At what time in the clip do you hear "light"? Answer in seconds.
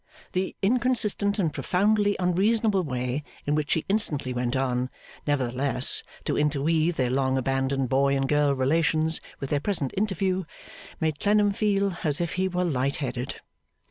12.65-12.95